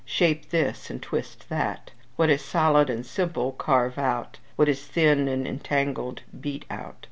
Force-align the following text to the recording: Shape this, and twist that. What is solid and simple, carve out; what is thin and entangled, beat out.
Shape 0.03 0.49
this, 0.49 0.89
and 0.89 0.99
twist 0.99 1.47
that. 1.49 1.91
What 2.15 2.31
is 2.31 2.41
solid 2.43 2.89
and 2.89 3.05
simple, 3.05 3.51
carve 3.51 3.99
out; 3.99 4.39
what 4.55 4.67
is 4.67 4.83
thin 4.87 5.27
and 5.27 5.47
entangled, 5.47 6.23
beat 6.41 6.65
out. 6.71 6.95